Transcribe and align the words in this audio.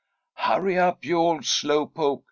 "Hurry 0.33 0.79
up, 0.79 1.05
you 1.05 1.17
old 1.19 1.45
slow 1.45 1.85
poke!" 1.85 2.19